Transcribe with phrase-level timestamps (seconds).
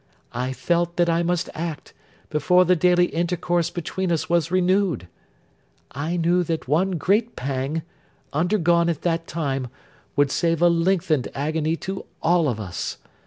[0.33, 1.93] I felt that I must act,
[2.31, 5.07] before the daily intercourse between us was renewed.
[5.91, 7.83] I knew that one great pang,
[8.33, 9.67] undergone at that time,
[10.15, 12.97] would save a lengthened agony to all of us.